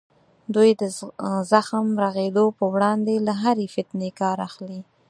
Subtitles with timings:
[0.55, 0.83] دوی د
[1.51, 4.81] زخم د رغېدو په وړاندې له هرې فتنې کار اخلي.